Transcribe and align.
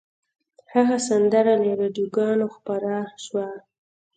هغه 0.73 0.97
سندره 1.07 1.53
له 1.63 1.71
راډیوګانو 1.79 2.45
خپره 2.55 2.91
شوه 3.23 3.47